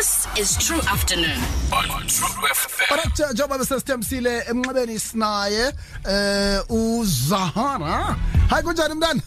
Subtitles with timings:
[0.00, 1.36] This is True Afternoon.
[1.76, 2.90] on True FM.
[2.90, 5.72] Alright njengoba besesithembisile emnxebeni sinaye
[6.08, 8.16] eh uZahara.
[8.50, 9.22] Hayi kunjani mntana?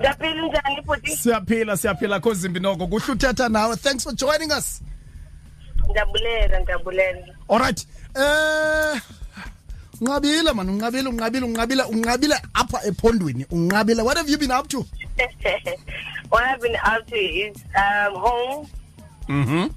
[0.00, 1.16] Ngaphila njani futhi?
[1.16, 2.86] Siyaphila siyaphila kozimbi noko.
[2.86, 3.76] Kuhle uthetha nawe.
[3.76, 4.82] Thanks for joining us.
[5.90, 7.26] Ndabulela, ndabulela.
[7.48, 7.86] Alright.
[8.14, 9.00] Eh
[10.00, 13.44] Unqabile man, unqabile, unqabile, unqabile, unqabile apha ephondweni.
[13.50, 14.02] Unqabile.
[14.04, 14.84] What have you been up to?
[16.28, 18.68] What I've been up to is um home
[19.28, 19.68] Mhm.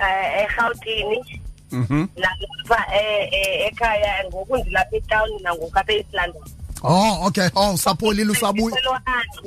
[0.00, 1.24] uh eGauteng
[1.72, 2.06] Mhm.
[2.16, 6.42] lapha eh eh, ekhaya ngoku ndilapha etown nangoku apha London.
[6.82, 7.48] Oh, okay.
[7.54, 8.76] Oh, usapholile usabuya.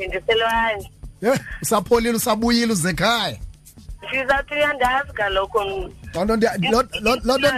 [0.08, 0.90] Ndiselwandle.
[1.22, 3.38] Eh, usapholile usabuyile uzekhaya.
[4.12, 5.60] Sizawuthi uyandazi kaloku.
[6.14, 7.50] Lonto ndiya lo- lo- lonto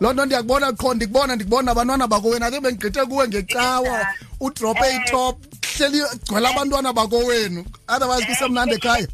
[0.00, 4.06] Lonto ndiyakubona qho ndikubona ndikubona abantwana bakowenu ake bengigqithe kuwe ngecawa
[4.40, 4.96] udrope Eh.
[5.06, 5.36] itop
[5.76, 9.06] hleli gcwele abantwana bakowenu otherwise kusemnandi ekhaya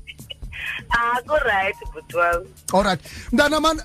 [0.94, 2.44] Ah, ku right but well.
[2.72, 3.00] all right.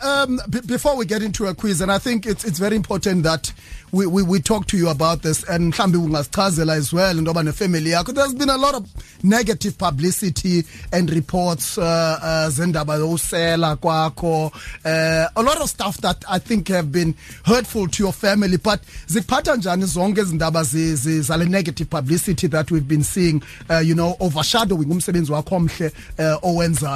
[0.03, 3.23] Um, b- before we get into a quiz and i think it's, it's very important
[3.23, 3.51] that
[3.93, 7.43] we, we, we talk to you about this and mhlawumbi ungasichazela as well into yoba
[7.43, 8.13] nefamily yakho.
[8.13, 8.85] There's been a lot of
[9.23, 14.51] negative publicity and reports uh, uh, zendaba zowusela kwakho
[14.85, 18.81] uh, a lot of stuff that i think have been hurtful to your family but
[19.07, 23.95] zikuphatha njani zonke izindaba zi- zi- zale negative publicity that we've been seeing uh, you
[23.95, 25.91] know overshadowing umsebenzi wakho omhle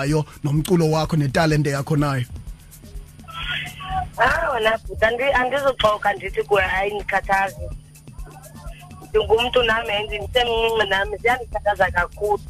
[0.01, 2.25] uh, owenzayo nomculo wakho netalente yakho nayo
[4.17, 7.69] Ah, wena but andi andizoxoka ndithi kuwe ayindikhathazi.
[9.09, 12.41] Ndingumntu nami ndisemncinci nami ziyandikhathaza kakhulu.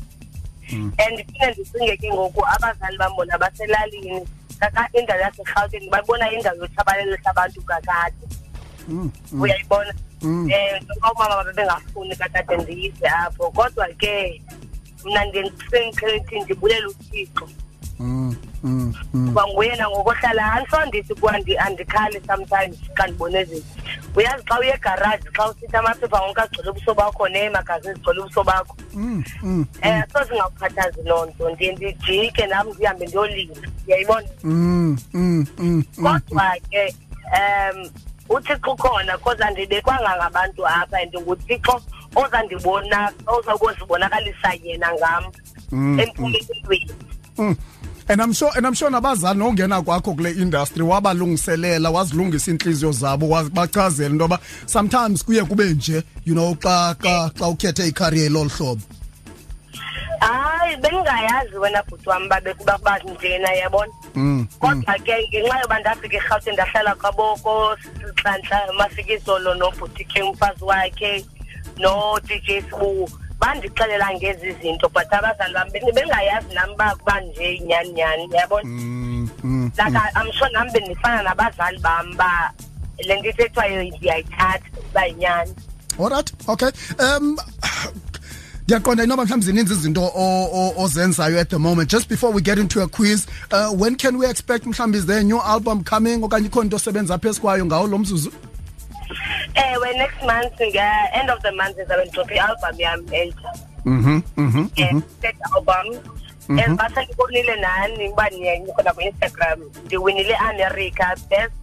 [0.72, 4.28] And phinde ndicinge ke ngoku abazali bam bona baselalini
[4.60, 8.28] kaka indawo yaseRhawutini babona indawo yotshabalelisa abantu kakade.
[9.40, 9.94] Uyayibona?
[10.24, 14.42] Eh njengoba umama babengafuni kakade ndiyise apho kodwa ke
[15.06, 17.50] mna ndisendiqhethi ndibulela uThixo.
[18.00, 19.28] mm, mm, mm.
[19.28, 23.68] kuba nguyena ngokohlala andisondithi kuba ndi- andikhali sometimes xa ndibone zinto
[24.16, 28.76] uyazi xa uye egaraji xa usithi amaphepha wonke agcwele ubuso bakho neemagazini zigcwele ubuso bakho.
[29.84, 34.28] Um so zingakukhathazi loo nto ndiye ndijike nam ndihambe ndiyolinda ndiyayibona
[35.96, 36.96] kodwa ke
[37.38, 37.90] um
[38.30, 41.82] uthixo ukhona cause andibekwanga ngabantu apha and nguthixo
[42.16, 45.24] ozandibona ozawukozibonakalisa yena ngam
[45.72, 46.92] Mm, empumelelweni
[47.38, 47.56] Mm.
[48.10, 53.30] and i'm sure and i'm sure nabazali nongena kwakho kule industry wabalungiselela wazilungisa inhliziyo zabo
[53.30, 58.50] wabachazela into yoba sometimes kuye kube nje you know xa xa xa ukhethe icareer lolu
[58.50, 58.82] hlobo
[60.20, 64.48] hayi bengingayazi wena bhuti wam babekuba kuba njena yabona Mm, mm.
[64.60, 67.78] kodwa ke ngenxa yoba ndafika erhawutini ndahlala kwaboko
[68.18, 71.26] nhlanhla mafikizolo nobhuti ke umfazi wakhe
[71.78, 73.10] no-dj sibu
[73.40, 78.64] bandixelela ngezi zinto but abazali bam beng- bengayazi nam uba kuba nje nyani nyani yabona
[78.70, 82.52] Mm, mm, like I- i'm sure nam bendifana nabazali bam ba
[83.08, 85.56] le nto ithethwayo ndiyayithatha uba yinyani
[86.00, 86.70] alright okay.
[87.00, 87.38] Um
[88.64, 90.12] ndiyaqonda inoba mhlawumbi zininzi izinto
[90.78, 91.90] ozenzayo at the moment.
[91.90, 95.20] Just before we get into a quiz uh, when can we expect mhlawumbi is there
[95.20, 96.22] a new album coming?
[96.22, 98.32] Okanye ikhona into osebenza phezu kwayo ngawo lo mzuzu
[99.56, 103.52] ewe next month nge-end of the month ndizawube ndidrophe i-album yam entsha.
[103.86, 105.88] Mhm mhm third album.
[106.50, 111.54] And basendibonile nani uba nikhona ku-instagram ndiwinile america best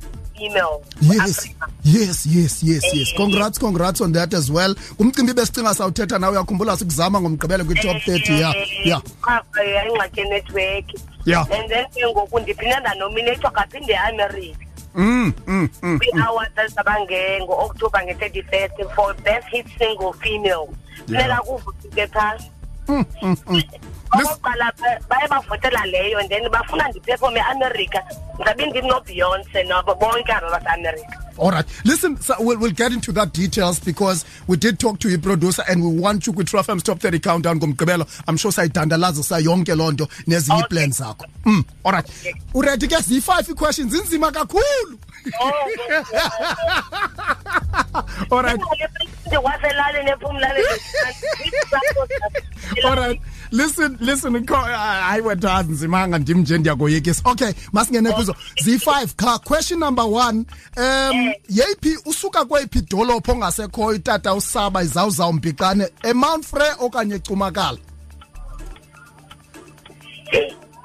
[0.40, 1.50] Email yes
[1.84, 3.08] yes yes yes yes.
[3.10, 3.16] Eh.
[3.16, 4.74] congrats congrats on that as well.
[4.96, 9.00] Kumcimbi besicinga sawuthetha nawe uyakhumbula sikuzama ngomgqibelo kwi-top 30 ya ya.
[9.20, 10.20] qhafa ingxaki
[11.26, 14.67] and then ke ngoku ndiphinde ndanominethwa kaphinde eamerica
[14.98, 20.66] mm mm mm kwii-awards ezabange ngo-october nge-thirty first for best hit single female.
[21.06, 22.50] Funeka kuvuthike phasi
[22.88, 23.62] mm mm mm.
[24.12, 24.72] Okokuqala
[25.08, 28.02] baye bavotela leyo then bafuna ndiphefome eamerica
[28.34, 31.66] ndizabe ndinobeyonce nabo bonke aba baseamerica All right.
[31.84, 35.62] Listen, so we'll, we'll get into that details because we did talk to your producer
[35.68, 38.04] and we want you with FM's top 30 countdown ngomgqibelo.
[38.26, 40.68] I'm sure sayidandalaza sayonke lonto nezinye Okay.
[40.68, 41.26] plans zakho.
[41.44, 42.06] Mm, all right.
[42.54, 44.98] Uready ke zi5 questions inzima kakhulu.
[48.32, 48.58] all right.
[52.84, 53.20] All right.
[53.50, 57.22] Listen, listen, ukho- hayi wethu azinzimanga ndim nje ndiyakoyikisa.
[57.24, 58.34] Okay, masingene kuzo.
[58.64, 60.44] Z5 ka question number 1.
[60.76, 67.78] Um yeyiphi usuka kweyiphi dolopho ongasekhoyo itata usaba izawuzawu mbhiqane eMount Frere okanye eCumakala?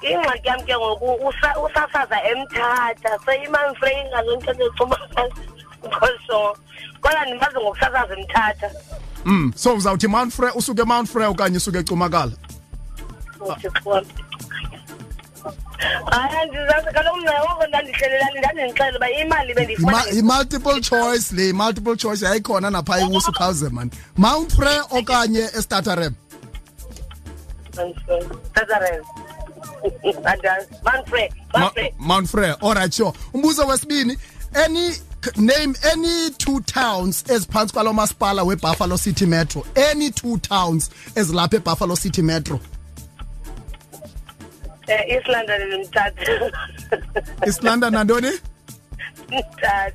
[0.03, 6.57] ingxaki yam ke ngoku usa- usasaza emthatha seyimanfrey ingazontethe cumaaso
[7.01, 8.69] kodwa ndimazi ngokusasaza emthatha
[9.25, 12.31] Mm, so uzawuthi Mount Frere usuke eMount Frere okanye usuke eCumakala?
[13.49, 14.05] Uthixo wam.
[16.11, 21.95] hayi andizazi kaloku mna oko ndandihlelelani ndandindixelela uba imali bendiyifumana Ima- i-multiple choice le i-multiple
[21.97, 26.13] choice yayikhona napha iwusu khawuze man mount frey okanye estatarem
[28.53, 29.01] Tazarel.
[30.25, 30.67] Andazi.
[30.83, 31.31] Manfred.
[31.53, 31.93] Ma- Manfred.
[31.99, 34.17] mount frey alright sure umbuzo wesibini
[34.65, 40.89] any c- name any two towns eziphantsi kwalo masipala webuffalo city metro any two towns
[41.15, 42.59] ezilapha ebuffalo city metro
[44.87, 46.51] Eh, East London ndimthatha.
[47.47, 48.31] east london nantoni
[49.29, 49.93] Mthatha.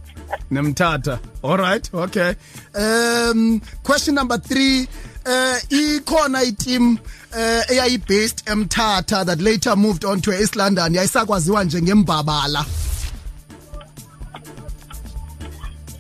[0.51, 2.35] nemthatha alright okay
[2.75, 4.89] um question number three
[5.27, 6.99] uh ikhona itim
[7.33, 12.65] uh eyayibased emthatha that later moved on to east london yayisakwaziwa njengembabala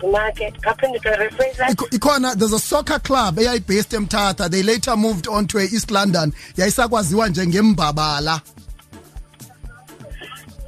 [0.00, 0.52] Make.
[0.62, 1.70] Kaphinde to rephrase that.
[1.76, 6.32] Ikho- ikhona there's a soccer club eyayibased emthatha they later moved on to east london
[6.56, 8.40] yayisakwaziwa njengembabala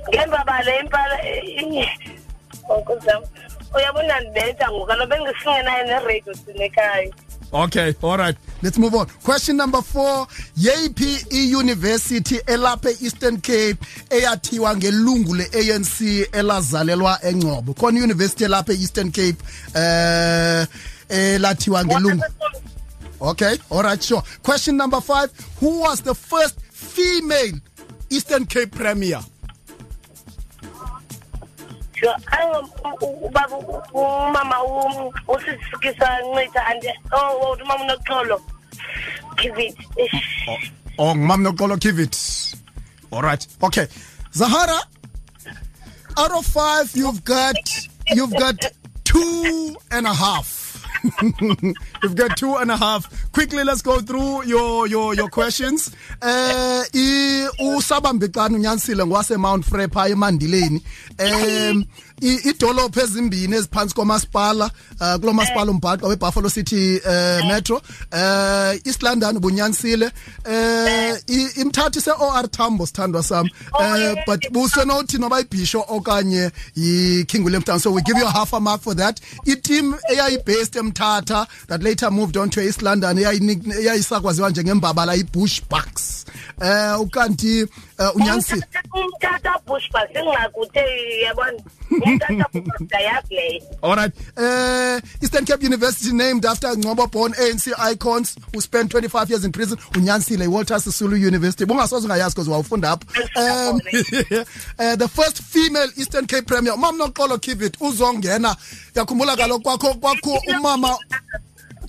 [0.09, 1.89] Ngemva bale impala eh,
[2.67, 3.27] ngokuzama.
[3.77, 7.13] Uyabona ndibetha ngoku kaloku bengisingenayo neradio sinekhaya.
[7.53, 8.37] Okay, all right.
[8.63, 9.07] Let's move on.
[9.25, 10.27] Question number 4.
[10.57, 13.77] Yeyiphi iuniversity elapha eEastern Cape
[14.11, 16.01] eyathiwa ngelungu leANC
[16.33, 17.75] elazalelwa eNgcobo.
[17.75, 19.37] Khona iuniversity elapha eEastern Cape
[19.75, 20.67] eh
[21.09, 22.25] elathiwa ngelungu.
[23.21, 24.23] Okay, all right, sure.
[24.43, 25.31] Question number 5.
[25.61, 27.59] Who was the first female
[28.11, 29.21] Eastern Cape premier?
[32.01, 33.57] Ubaba
[36.69, 38.41] ande oh umama unoxolo.
[39.37, 39.77] Kivit.
[39.99, 40.09] Oh,
[40.49, 40.59] oh,
[40.99, 42.57] oh ngumam noxolo Kivit.
[43.13, 43.47] All right.
[43.63, 43.87] Okay.
[44.33, 44.79] Zahara,
[46.17, 47.57] out of five, you've got
[48.13, 48.57] you've got
[49.05, 50.85] two and a half.
[52.03, 53.30] you've got two and a half.
[53.33, 55.91] Quickly, let's go through your your your questions.
[56.21, 60.83] Uh, i usabambekani unyanisile ngwase Mount Frey pha emandileni.
[62.23, 67.77] I- idolophu ezimbini eziphansi kwamasipala uh, kulo masipala umbhaqa webuffalo city uh, metro.
[68.13, 70.07] Uh, east london bunyanisile
[70.45, 73.49] uh, imthathi se-or tambo sithandwa sam.
[73.73, 77.49] Uh, but busenothi noba ibhisho okanye yi-king
[77.79, 79.19] so we give you a half a mark for that.
[79.47, 86.27] Itim eyayibased emthatha that later moved on to east london eyayisakwaziwa njengembabala i-bush bucks
[86.63, 87.67] eh ukanti
[88.15, 88.55] unyansi
[88.93, 90.85] umtata bush bucks singakuthe
[91.25, 91.61] yabona
[93.83, 94.13] All right.
[94.37, 99.53] Uh, Eastern Cape University named after Ngcobo born ANC icons who spent 25 years in
[99.53, 99.77] prison.
[99.95, 101.65] Unyansile Walter Sisulu University.
[101.65, 103.71] Bungasoze ungayazi because wawufunda apha.
[103.71, 103.81] Um,
[104.79, 106.77] uh, the first female Eastern Cape premier.
[106.77, 108.57] Mama noxolo Kivit uzongena.
[108.95, 110.97] Yakhumbula kaloku kwakho kwakho umama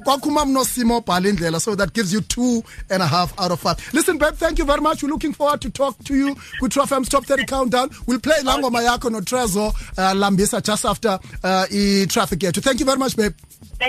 [0.03, 3.59] kwakho umama nosimo obhala indlela so that gives you two and a half out of
[3.59, 3.77] five.
[3.93, 5.03] Listen babe thank you very much.
[5.03, 7.89] We're looking forward to talk to you with FM's top 30 countdown.
[8.07, 12.61] We'll play langoma yakho notrezo uh, lambisa just after uh, i-traffic yethu.
[12.61, 13.33] Thank you very much babe.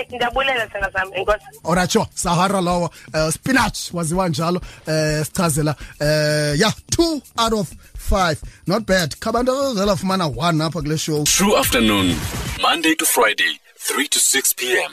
[0.09, 2.07] Ndiyabulela sena sam enkosi alright sure.
[2.13, 8.41] Sahara lowo uh, spinach waziwa njalo uh, sichazela uh, yeah two out of five.
[8.67, 9.15] Not bad.
[9.19, 11.23] Khabantu abazela fumana one apha kule show.
[11.25, 12.15] True afternoon,
[12.61, 14.91] Monday to Friday, 3 to 6 p.m.